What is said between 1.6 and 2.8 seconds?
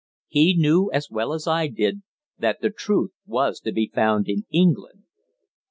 did, that the